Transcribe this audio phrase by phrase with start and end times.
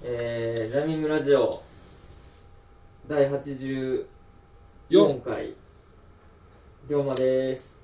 [0.00, 1.60] えー、ジャミングラジオ
[3.08, 4.06] 第84
[5.24, 5.54] 回
[6.88, 7.76] 龍馬です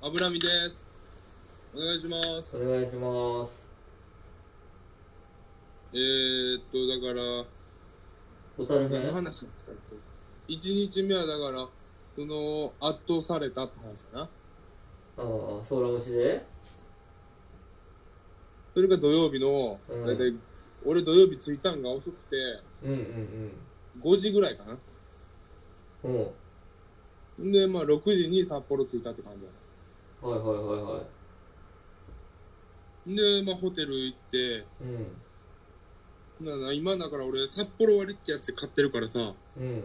[0.00, 0.86] 油身です。
[1.74, 2.56] お願いします。
[2.56, 3.52] お願いします
[5.92, 7.44] えー、っと、だから、
[8.56, 9.12] 小樽何の編？
[9.14, 9.74] 話だったっ
[10.46, 11.66] け ?1 日目はだから、
[12.14, 14.24] その、圧倒されたって話だな。
[14.24, 14.28] あ
[15.20, 16.46] あソーラ虫で？
[18.74, 20.36] それが土曜日の、うんだいたい、
[20.84, 22.36] 俺土曜日着いたんが遅くて、
[22.84, 23.52] うんうん
[24.00, 24.78] 5時ぐらいかな。
[26.04, 26.14] うん
[27.38, 27.42] う。
[27.42, 29.42] んんで、まあ、6時に札幌着いたって感じ
[30.22, 31.02] だはいはいはいは
[33.06, 33.10] い。
[33.10, 36.46] んで、まあ、ホテル行って、うん。
[36.46, 39.82] なな今だから俺、札幌割ってやつ買ってるからさ、うん。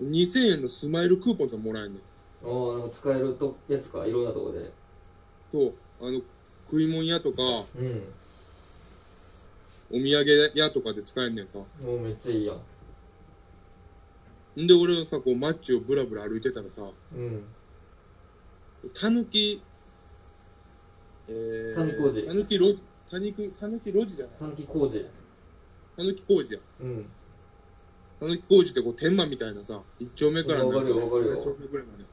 [0.00, 2.02] 2000円のスマイルクーポンがもらえんねん。
[2.44, 4.06] ああなんか使えるとやつか？
[4.06, 4.70] いろんなとこで。
[5.50, 6.20] そう、あの、
[6.66, 7.42] 食い物屋とか、
[7.76, 8.02] うん
[9.90, 11.58] お土産屋とかで使えんねんか。
[11.58, 12.60] もうめっちゃいいやん
[14.62, 16.82] んで、俺はさ、こう、街をブラブラ歩いてたらさ、
[17.14, 17.44] うん
[18.94, 19.60] たぬき、
[21.28, 25.06] えー、たぬき工事たぬき路地、たぬき、たぬき路地じゃない短期工事
[25.96, 26.60] たぬき工事や。
[26.80, 27.06] うん
[28.20, 32.04] たぬき工事ってこう、天満みたいなさ、一丁目からわかるよわかる丁目ぐらいまで。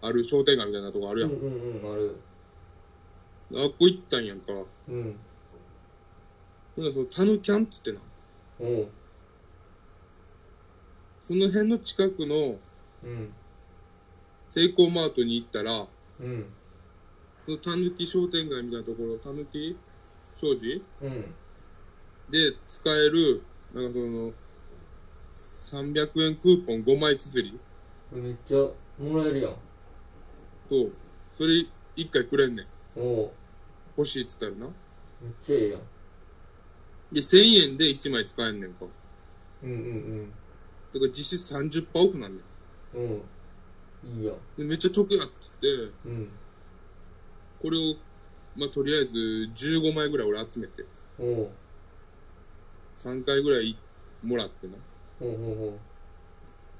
[0.00, 1.30] ある商店街みたいなとこあるやん。
[1.30, 2.16] うんうんうんある
[3.54, 4.52] あっこ行ったんやんか。
[4.88, 5.16] うん
[6.78, 7.98] ほんならその、たぬきゃんっつってな。
[8.60, 8.88] おう
[11.26, 12.56] その辺の近くの、
[13.02, 13.32] うん。
[14.48, 15.88] セイコーマートに行ったら、
[16.20, 16.46] うん。
[17.44, 19.76] そのたぬき商店街みたいなところ、たぬき
[20.40, 21.34] 商事うん。
[22.30, 23.42] で使える、
[23.74, 24.32] なんかその、
[25.90, 27.58] 300円クーポン5枚綴り。
[28.12, 28.58] めっちゃ
[29.02, 29.52] もらえるやん。
[30.70, 30.92] と、
[31.36, 31.54] それ
[31.96, 32.66] 1回くれんねん。
[32.96, 33.30] おう。
[33.96, 34.66] 欲しいっつったらな。
[35.20, 35.80] めっちゃええやん
[37.12, 38.86] で、1000円で1枚使えんねんか。
[39.62, 40.32] うんうん
[40.92, 42.40] だから実質30%オフなんね
[42.94, 42.96] ん。
[42.96, 43.10] うん。
[43.12, 43.22] うん
[44.18, 44.32] いいや。
[44.32, 46.30] んで、めっちゃ得やってて、うん。
[47.60, 47.96] これを、
[48.56, 50.84] まあ、とりあえず15枚ぐらい俺集めて、
[51.18, 51.50] おう
[52.96, 53.76] 3回ぐらい
[54.22, 54.74] もらってな。
[55.18, 55.78] ほうほう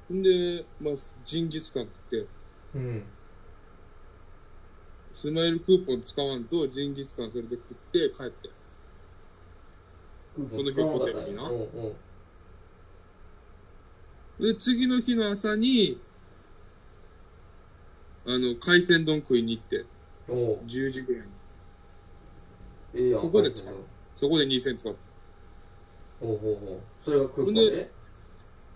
[0.08, 0.94] ほんで、まあ、
[1.24, 2.28] ジンギスカン食って、う
[2.74, 3.04] うん。
[5.14, 8.57] スマイルクーポン使わんとジンギスカンそれで食って帰って。
[10.50, 11.50] その日ホテルにな。
[14.38, 16.00] で、次の日の朝に、
[18.24, 19.84] あの、海鮮丼食いに行って、
[20.28, 20.58] おう。
[20.66, 21.28] 10時ぐらいに。
[22.94, 23.20] ええやん。
[23.20, 23.74] ここで使う。
[24.16, 24.98] そこで2000使って。
[26.20, 27.04] おうほうほう。
[27.04, 27.90] それがクーポンほんで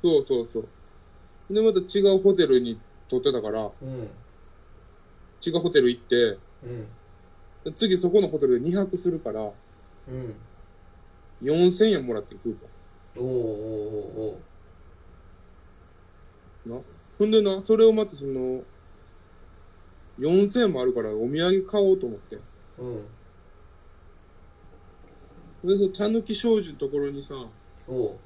[0.02, 0.68] そうそうそう。
[1.54, 4.08] で、また違うホテルに取ってたから、うん。
[5.44, 6.86] 違うホテル行って、うん。
[7.64, 10.34] で次そこのホテルで2泊するから、うん
[11.42, 14.42] 4000円もらってクーおうおうおうおう
[16.64, 16.72] ポン。
[16.76, 16.80] な。
[17.18, 18.62] ほんでな、それをまたその、
[20.18, 22.38] 4000円もあるからお土産買おうと思って。
[22.78, 23.04] うん。
[25.64, 27.34] で、その、たぬき商事のところにさ、
[27.88, 28.18] おう。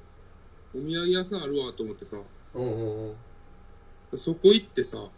[0.75, 2.17] お土産屋さんあるわと思ってさ、
[2.53, 4.17] うんうんうん。
[4.17, 5.09] そこ行ってさ、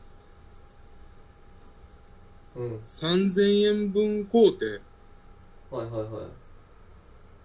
[2.55, 2.79] うん。
[2.89, 4.81] 3000円分買うて、
[5.69, 6.38] はいはいはい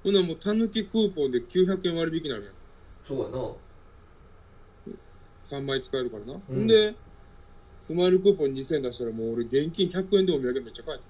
[0.04, 2.54] ほんならもうたぬきクーポンで900円割引になるやん。
[3.08, 3.52] そうやな
[5.44, 6.40] 3枚使えるからな。
[6.50, 6.94] うんんで、
[7.80, 11.04] スマイルクーポン2000円出したらもう俺現金100円でお土産めっちゃ買えた。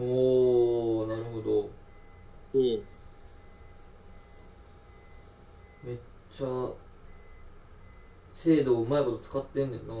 [0.00, 1.70] おーなるほど
[2.52, 2.82] そう。
[5.84, 5.96] めっ
[6.32, 6.72] ちゃ
[8.34, 9.94] 制度をうまいこと使ってんねんな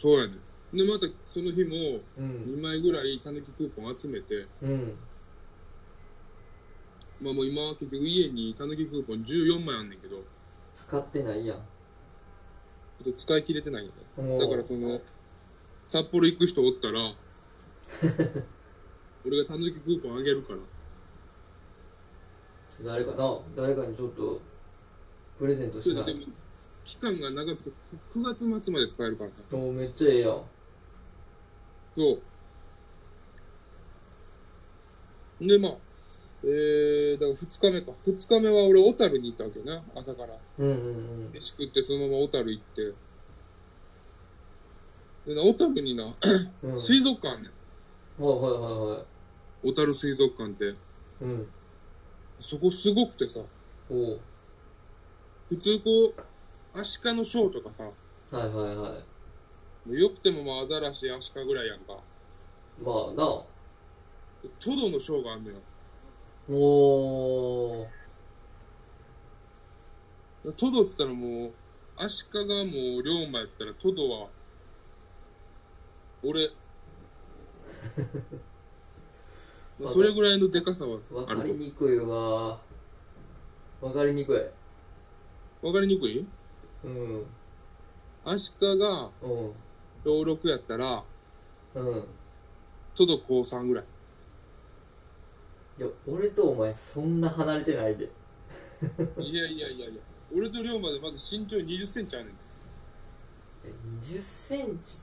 [0.00, 0.34] そうやね
[0.72, 0.76] ん。
[0.76, 4.96] で、またその日もうん2枚ぐらいたぬきクーポン集めて、うん
[7.20, 10.22] まあもう今結局家にたぬきクーポン14枚あんねんけど、ち
[10.88, 14.38] 使ってないやんょっと使い切れてないんやね。
[14.38, 15.00] だからその、
[15.88, 17.14] 札幌行く人おったら、
[19.26, 20.58] 俺がたぬきクーポンあげるから。
[22.82, 24.40] 誰かな誰かにちょっと
[25.38, 26.28] プレゼントしない
[26.82, 27.70] 期間が長くて
[28.14, 29.56] 9月末まで使えるからさ。
[29.56, 30.42] もうめっちゃええやん
[31.94, 32.20] そ
[35.40, 35.46] う。
[35.46, 35.76] で、まあ、
[36.42, 37.92] えー、だから2日目か。
[38.06, 40.36] 2日目は俺、小樽に行ったわけよな、朝から。
[40.58, 40.72] うんう
[41.28, 42.94] ん飯食ってそのまま小樽行って。
[45.26, 48.22] でな、小樽にな、うんうん水族館ねん。
[48.22, 49.04] はいはいはいはい
[49.62, 50.74] 小樽水族館って。
[51.20, 51.46] うん
[52.40, 53.40] そこすごくてさ、
[53.90, 54.20] おう
[55.50, 56.14] 普通こ
[56.74, 58.96] う、アシカのショーとかさ、はいはいは
[59.88, 61.98] いよくてもまあアザラシ、アシカぐらいやんか。
[62.82, 63.42] まあな
[64.58, 65.56] トドのショーがあんのよ。
[66.48, 67.86] おー。
[70.56, 71.52] トドって言ったらもう、
[71.96, 74.28] アシカがもう龍馬やったらトドは、
[76.24, 76.50] 俺、
[79.86, 82.60] それぐらいのでかさはわかりにくいわ。
[83.80, 84.40] わかりにくい。
[85.60, 85.66] と。
[85.66, 86.26] わかりにくい？
[86.84, 87.26] うん。
[88.24, 89.54] アシカがうん。
[90.04, 91.04] 小6やったら、
[91.74, 92.04] うん。
[92.94, 93.84] トド高3ぐらい。
[95.80, 98.04] いや俺とお前そんな離れてないで
[99.18, 100.02] いやいやいやいや。
[100.34, 102.34] 俺と龍馬でまず身長20センチあるねん。
[103.64, 103.72] え
[104.02, 104.98] 20センチ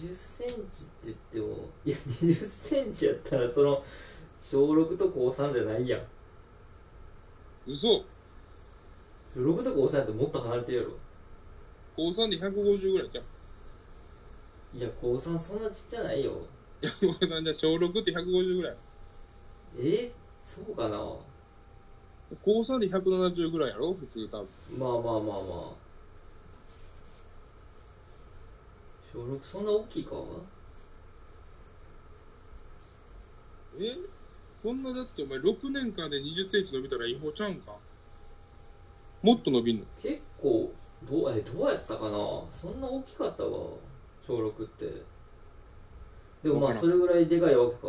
[0.00, 3.82] 20センチって言ってもいや20センチやったらその
[4.38, 6.02] 小6と高3じゃないやん
[7.66, 8.04] 嘘
[9.34, 10.90] 小6と高3やったらもっと離れてるやろ
[11.96, 13.24] 高3で150ぐらいじゃん。
[14.78, 16.46] いや高3そんなちっちゃないよ
[16.80, 18.76] いや、高3じゃ小6って150ぐらい。
[19.78, 20.12] え？
[20.44, 20.98] そうかな？
[22.42, 23.94] 高3で170ぐらいやろ？
[23.94, 24.48] 普通多分。
[24.78, 25.84] まあまあまあまあ。
[29.12, 30.16] 小6そんな大きいか？
[33.78, 33.96] え？
[34.62, 37.72] そんなだってお前6年間で20センチ伸びたら違法ちゃうんか？
[39.22, 39.84] もっと伸びんの？
[40.02, 40.72] 結構
[41.08, 42.10] どうえどうやったかな？
[42.50, 43.50] そんな大きかったわ
[44.26, 45.02] 小6って。
[46.42, 47.88] でもまあそれぐらいでかいわけか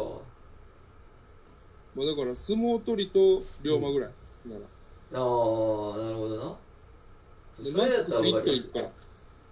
[1.95, 4.09] まあだから相撲取りと龍馬ぐらい。
[4.47, 4.61] なら。
[4.61, 6.57] ああなるほどな
[7.63, 8.91] でマックス1トいくから。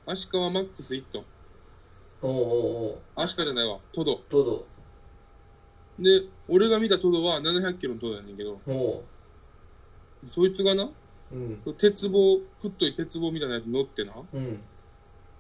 [0.06, 1.26] アシカはマックス1トン。
[2.22, 3.80] おうおうおうアシカじゃないわ。
[3.94, 4.22] トド。
[4.30, 4.66] トド
[6.00, 9.04] で、俺が見たトドは700キロのトドやねんけど、お
[10.34, 10.90] そいつがな、う
[11.32, 14.60] うん鉄棒、太い鉄棒みたいなやつ乗ってな、うん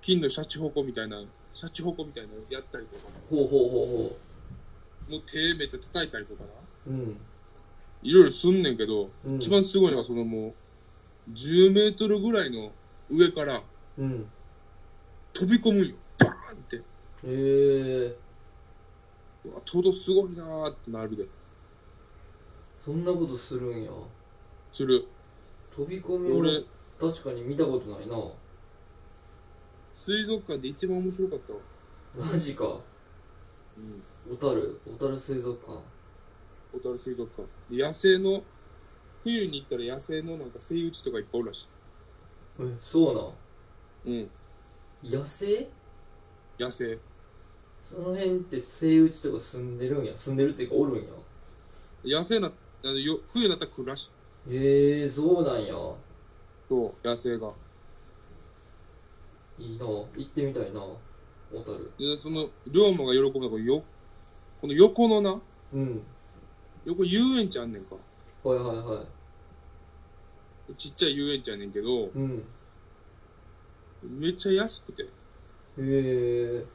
[0.01, 1.23] 金のシャチホコみたいな、
[1.53, 3.19] シャチホコみたいなのやったりとかな。
[3.29, 4.17] ほうほうほうほ
[5.09, 6.49] もう手めっちゃ叩いたりとかな。
[6.87, 7.17] ううん
[8.01, 10.53] いろいろすんねんけど、うん一番すごいのがそのも
[11.29, 12.71] う、10メートルぐらいの
[13.09, 13.61] 上から
[13.97, 14.29] うん
[15.33, 15.95] 飛び込むんよ。
[16.19, 16.75] バーンって。
[16.77, 16.81] へ
[17.25, 18.15] え
[19.45, 21.25] うわ、トドすごいなーってなるで。
[22.83, 23.89] そんなことするんや
[24.71, 25.07] する。
[25.75, 26.49] 飛び込み俺
[26.99, 28.15] 俺、確かに見たことないな
[29.95, 31.59] 水族館で一番面白かったわ。
[32.31, 32.65] マジか
[33.77, 34.03] うん。
[34.29, 35.79] 小樽小樽水族館
[36.73, 37.47] 小樽水族館。
[37.75, 38.43] で野生の、
[39.23, 41.67] 冬に行ったら野生のなんかセイウチとかいっぱいおるらし
[42.59, 44.11] えそうな。
[44.11, 44.29] うん。
[45.03, 45.69] 野生？
[46.59, 46.99] 野生。
[47.81, 50.13] その辺ってセイウチとか住んでるんや？
[50.17, 50.95] 住んでるっていうかおるん
[52.05, 52.17] や？
[52.19, 52.51] 野生な、
[52.83, 54.09] あのよ冬になったら来るらし
[54.49, 54.55] い。
[54.55, 55.73] へえそうなんや
[56.67, 57.51] そう、野生が。
[59.57, 63.83] いいな行ってみたいな小樽で、その、龍馬が喜ぶのがよ、
[64.59, 65.39] この横のな、
[65.73, 66.01] うん
[66.85, 67.95] 横遊園地あんねんか。
[68.43, 69.05] はいはいは
[70.77, 72.43] ちっちゃい遊園地やねんけど、いうん
[74.03, 75.03] めっちゃ安くて。
[75.03, 75.07] へ
[75.77, 76.65] え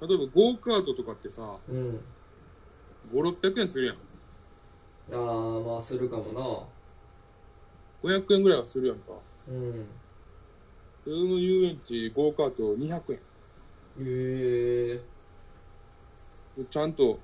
[0.00, 2.00] 例えばゴーカートとかってさ、うん
[3.12, 3.96] 5、600円するやん。
[3.96, 3.98] あ
[5.12, 6.68] あまあするかも
[8.02, 9.12] 500円ぐらいはするやんか。
[9.48, 9.86] なうん
[11.04, 13.18] その遊園地、ゴーカート200円。
[13.18, 15.00] へえ
[16.56, 17.18] でちゃんと、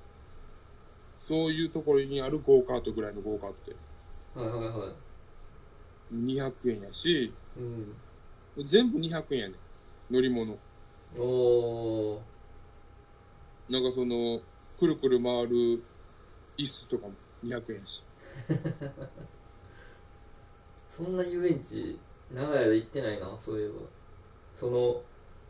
[1.19, 3.75] そういうところにあるゴーカートぐらいのゴーカートって
[4.39, 6.15] はいはいはい。
[6.15, 8.65] 200円やし、うん。
[8.65, 10.13] 全部200円やねん。
[10.13, 10.57] 乗り物。
[11.17, 12.21] おお
[13.69, 14.41] なんかその、
[14.79, 15.83] くるくる回る
[16.57, 17.13] 椅子とかも。
[17.43, 18.03] 200円やし。
[20.89, 21.99] そんな遊園地
[22.31, 23.75] 長い間行ってないなそういえば。
[24.55, 25.01] その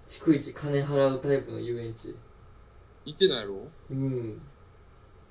[0.07, 2.15] 逐一金払うタイプの遊園地。
[3.05, 3.67] 行ってないやろ？
[3.91, 4.41] うん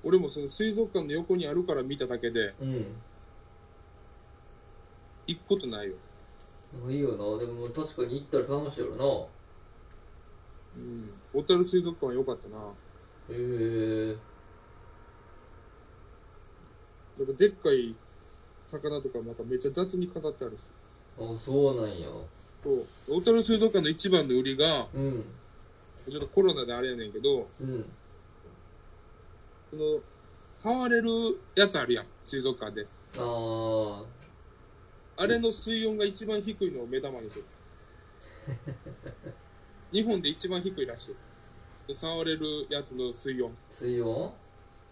[0.09, 2.87] 俺もその水族館の横にあるから見ただけで、うん
[5.27, 5.95] 行くことないよ。
[6.89, 9.29] いいよなでも確かに行ったら楽しいやろ
[10.75, 11.11] うん。
[11.35, 12.57] 小樽水族館は良かったな。
[12.57, 12.73] なへ
[13.31, 14.17] え
[17.19, 17.95] やっぱでっかい
[18.67, 20.61] 魚とかまためっちゃ雑に飾ってあるし。
[21.21, 22.07] あそうなんや
[22.65, 22.87] そう。
[23.07, 25.25] 小樽水族館の一番の売りが、うん
[26.11, 27.85] ちょっとコロナであれやねんけど、うん
[29.71, 30.01] その、
[30.55, 32.87] 触れるやつあるやん、水族館で。
[33.17, 34.03] ああ
[35.21, 37.47] あれの水温が一番低いのを目玉にしてる。
[39.93, 41.11] 日本で一番低いらし
[41.89, 41.95] い。
[41.95, 43.57] 触れるやつの水温。
[43.71, 44.33] 水温？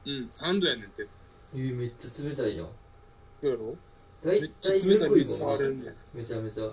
[0.06, 1.06] うん、3度やねんって。
[1.54, 2.73] えー、めっちゃ冷たいやんそ
[3.42, 3.76] うやろ？
[4.25, 5.97] 大めっちゃ体冷たい水触れるねん。
[6.14, 6.73] めちゃめちゃ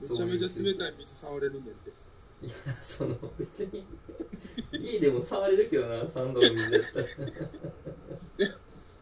[0.00, 1.90] めちゃめちゃ冷たい水触れるねんって。
[2.44, 3.86] いやその別に
[4.72, 7.06] 家でも触れるけどな3度の水やったら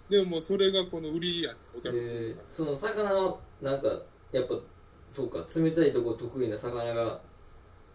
[0.09, 1.97] でももうそれがこの売りやお客さん。
[1.97, 3.89] えー、その魚はなんか
[4.31, 4.55] やっぱ
[5.11, 7.21] そうか冷たいとこ得意な魚が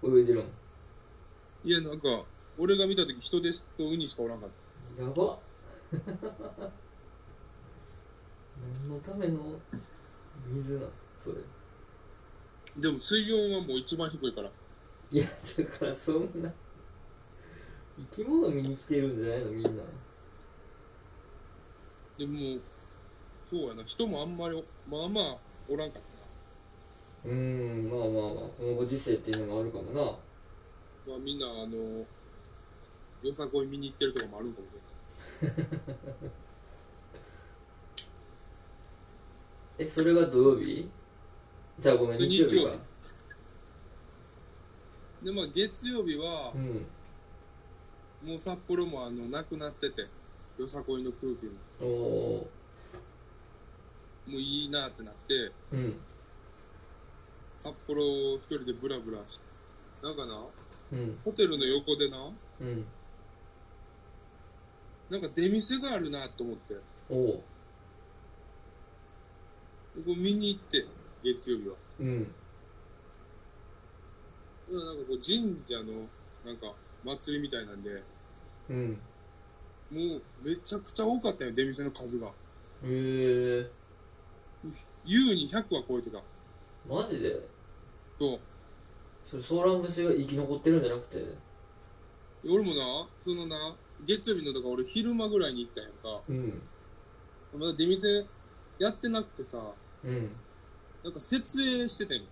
[0.03, 0.43] 泳いでるん。
[1.63, 2.23] いやなんか
[2.57, 4.49] 俺が見た時人手とウニしかおらんかっ
[4.97, 5.03] た。
[5.03, 5.37] やば。
[8.59, 9.53] 何のための
[10.47, 10.89] 水なん
[11.19, 11.35] それ。
[12.77, 14.49] でも水温はもう一番低いから
[15.11, 15.25] いや
[15.57, 16.51] だからそんな
[18.11, 19.69] 生き物見に来てるんじゃないのみんな。
[22.17, 22.59] でも
[23.49, 23.83] そうやな。
[23.85, 25.37] 人もあんまりまあまあ
[25.69, 26.01] おらんかっ
[27.23, 30.01] たうーんまあまあまあこのご時世っていうのがあるかもな。
[30.01, 30.05] な、
[31.07, 31.77] まあ、みんなあの
[33.23, 34.71] よさこい見に行ってるとかもあるんかもし
[39.79, 40.89] えそれが土曜日？
[41.79, 42.71] じゃあごめんで日曜日か
[45.23, 46.85] でまあ月曜日はうん。
[48.23, 50.07] もう札幌もあのなくなってて
[50.57, 51.51] よさこいの空気も。
[54.25, 55.99] もういいなってなってーうん。
[57.57, 58.03] 札幌
[58.35, 59.45] 一人でブラブラして。
[60.03, 60.43] なんかな
[60.93, 61.19] うん。
[61.23, 62.31] ホテルの横でな
[62.61, 62.85] うん。
[65.09, 66.75] なんか出店があるなと思って。
[69.95, 70.85] そこ見に行って
[71.23, 71.75] 月曜日は。
[71.99, 72.31] うん
[74.69, 76.07] なんかこう神社の
[76.45, 78.03] なんか祭りみたいなんで
[78.69, 78.99] うん。
[79.91, 82.27] もうめちゃくちゃ多かったよ出店の数が。
[82.27, 82.31] へ
[82.83, 83.69] え
[85.05, 86.21] 優に100は超えてた。
[86.87, 87.39] マジで？
[88.19, 88.39] そう。
[89.29, 91.23] それソーラン節が生き残ってるんじゃなくて？
[92.49, 96.21] 俺もなそのな月曜日のだから俺昼間ぐらいに行ったんやんか。
[96.27, 96.61] うん。
[97.59, 98.25] まだ出店
[98.79, 99.57] やってなくてさ
[100.03, 100.29] うん。
[101.03, 102.23] なんか設営しててん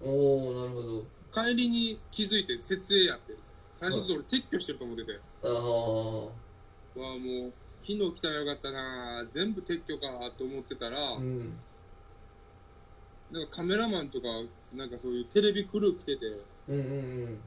[0.00, 1.04] おおなるほど
[1.36, 3.34] 帰りに気づいて設営やって
[3.78, 5.20] 最初俺撤去してると思ってて。
[5.44, 7.52] ああわあもう
[7.82, 10.06] 昨日来たらよかったな全部撤去か
[10.38, 11.58] と思ってたら、うん。
[13.30, 14.28] なんかカメラマンとか
[14.74, 16.26] なんかそういうテレビクルー来てて。
[16.68, 17.38] うんうん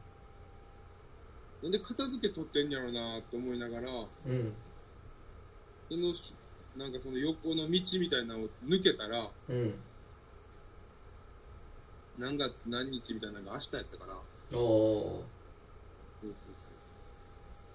[1.62, 4.53] なんで片付け取ってんやろなと思いながらうんうん。
[5.89, 6.13] その
[6.77, 9.74] なんかその横の道みたいなのを抜けたらうん
[12.20, 14.14] 何月何日みたいなのが明日やったから。
[14.14, 14.20] ああ。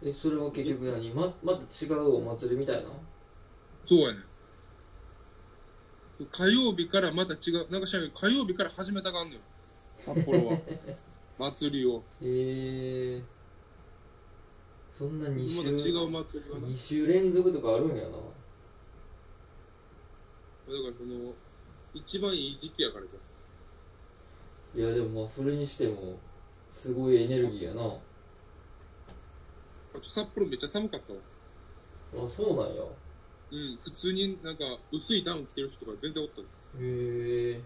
[0.07, 1.11] えそれは結局何？
[1.15, 2.91] ままた違うお祭りみたいな？
[3.87, 4.21] そうやね
[6.31, 9.41] 火曜日からまた違うなんか知ら火曜日から始めたがんのよ。
[9.99, 10.59] 札幌は。
[11.39, 12.03] 祭りを。
[12.23, 13.23] へえ。
[14.91, 16.61] そんな2また週違う祭りがな。
[16.61, 18.11] だか2週連続とかあるんやな。
[18.11, 18.13] ら
[20.67, 21.35] その
[21.95, 23.21] 一番いい時期やからじゃん
[24.77, 26.19] いやでもまあそれにしても
[26.71, 27.83] すごいエネルギーやな。
[27.83, 27.95] あ
[30.03, 31.13] 札幌めっちゃ寒かった
[32.19, 32.29] わ。
[32.31, 32.83] そうなんや。
[33.53, 36.45] うん普通になんか薄いダウン着てる人とか全然おったへ
[36.81, 37.61] え。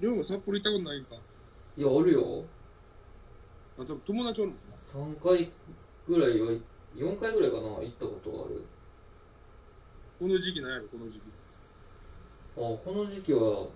[0.00, 1.16] 龍馬札幌行ったことないんか。
[1.76, 2.44] いやあるよ。
[3.76, 5.16] あ多分友達おるもんな。
[5.16, 5.52] 3回
[6.06, 6.52] ぐらいは
[6.94, 8.62] 4回ぐらいかな行ったことがある。
[10.20, 11.22] この時期なんやろこの時期。
[12.56, 13.66] あこの時期は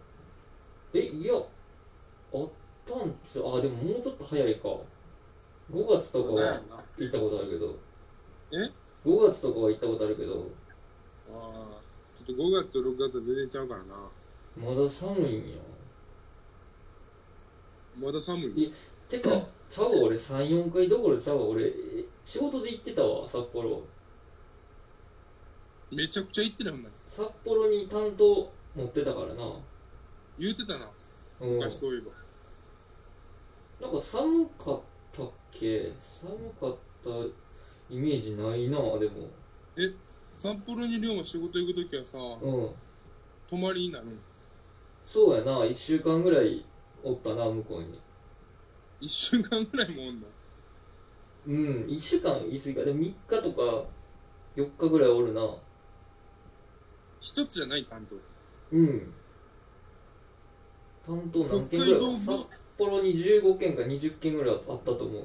[0.94, 2.48] えいやあっ
[2.86, 4.68] たんちゃあでももうちょっと早いか。
[5.70, 6.60] 5月とかは
[6.98, 7.76] 行ったことあるけど。
[8.52, 8.70] え
[9.04, 10.46] ？5月とかは行ったことあるけど。
[11.30, 11.80] ああ
[12.26, 13.94] ちょっと5月と6月は全然ちゃうからな。
[14.56, 15.56] まだ寒いんや。
[18.00, 18.62] まだ寒い？
[18.64, 18.74] い
[19.08, 19.30] てか
[19.68, 21.44] ちゃうわ俺34回どころちゃうわ。
[21.48, 23.82] 俺え仕事で行ってたわ札幌。
[25.90, 26.90] めちゃくちゃ行ってるもんな。
[27.08, 29.44] 札幌に担当持ってたからな
[30.38, 30.90] 言うてたな。
[31.40, 31.58] うん。
[31.58, 32.00] なんか昔そういえ
[33.80, 34.00] ば。
[34.00, 34.80] 寒かっ
[35.12, 35.92] たっけ？
[36.20, 37.10] 寒かった
[37.90, 39.28] イメージないなでも。
[40.38, 42.70] 札幌に龍馬仕事行く時はさうん。
[43.48, 44.06] 泊まりになる？
[44.06, 44.18] ん。
[45.06, 46.64] そうやな1週間ぐらい
[47.02, 48.00] おったな向こうに。
[49.00, 50.26] 1週間ぐらいもおんの？
[51.46, 52.84] うん1週間言い過ぎか。
[52.84, 53.86] でも3日とか
[54.56, 55.56] 4日ぐらいおるな。
[57.20, 58.16] 一つじゃない担当。
[58.76, 59.12] うん
[61.08, 62.46] 担当何件ぐらい札
[62.76, 65.22] 幌に15件か20件ぐらいあったと思う。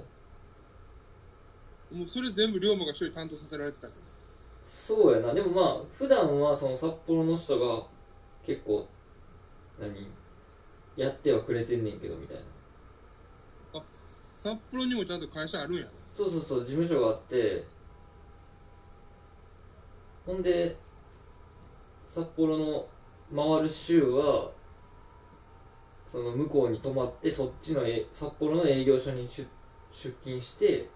[1.96, 3.92] もうそれ全部龍馬が一人担当させられてたん
[4.66, 5.34] そうやな。
[5.34, 7.84] でもまあ普段はその札幌の人が
[8.46, 8.88] 結構
[9.80, 10.08] 何？
[10.96, 12.44] やってはくれてんねんけどみたいな。
[14.38, 15.86] 札幌にもちゃんと会社あるんや。
[16.12, 17.66] そうそうそう事務所があって。
[20.26, 20.78] ほんで
[22.08, 22.88] 札幌の
[23.36, 24.52] 回る週は
[26.14, 29.48] その向こうに泊まってそっちのえ札幌の営業所に出
[29.92, 30.88] 出勤して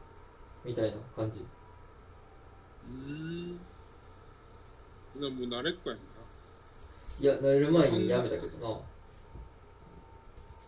[0.64, 1.44] みたいな感じ。
[2.88, 3.60] うーん。
[5.20, 6.04] なもう慣れっこやんな。
[7.20, 8.80] いや慣れる前にやめたけどな。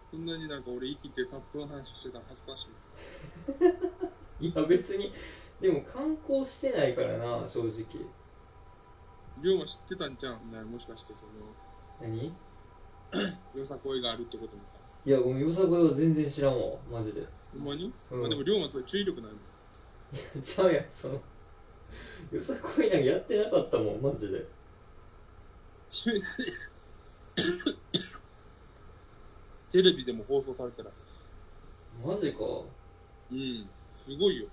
[0.10, 2.70] そんなになんか俺生きてタップの話してたら恥ずかし
[4.42, 4.48] い。
[4.50, 5.14] いや別に
[5.62, 7.86] でも観光してないからな正直。
[9.44, 11.32] 龍馬知ってたんじゃんなもしかしてその、
[12.02, 12.26] 何？
[12.26, 12.34] い
[13.56, 14.80] よさこいがあるってこともさ。
[15.06, 20.42] やごめんよさこいは全然知らんわマジでほんまに、うんまあでも龍馬それ注意力ないもん。
[20.44, 21.14] ちゃうやんその
[22.32, 24.48] よさこいなんかやってなかったもんマジで
[25.90, 26.22] 注意
[29.72, 30.90] テレビでも放送されてたら
[32.04, 32.40] マジか
[33.32, 33.70] うん。
[34.04, 34.48] すごいよ。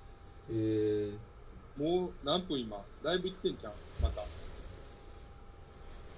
[0.50, 2.76] えー、もう何分今？
[3.02, 3.72] だいぶいってんじゃん
[4.02, 4.22] また。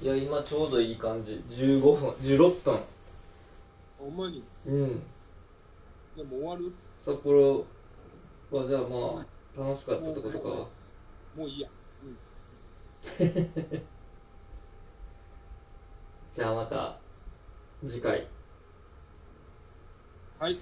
[0.01, 1.43] いや今ちょうどいい感じ。
[1.51, 2.79] 15分16分。
[3.99, 4.43] ほんまに？
[4.67, 5.03] うん。
[6.17, 6.73] でも終わる？
[7.05, 7.65] 札幌
[8.51, 9.25] はじゃあま
[9.57, 10.49] あ楽しかったってことか。
[11.37, 11.69] もういいや。
[16.35, 16.97] じゃあまた
[17.87, 18.27] 次回。
[20.39, 20.57] はい。